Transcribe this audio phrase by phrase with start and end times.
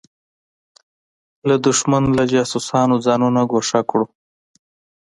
[1.47, 4.05] له دښمن له جاسوسانو ځانونه ګوښه کړو.